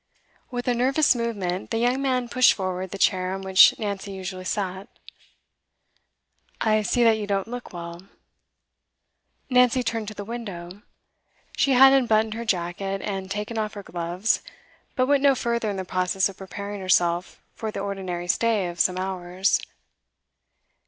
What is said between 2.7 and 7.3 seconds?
the chair on which Nancy usually sat. 'I see that you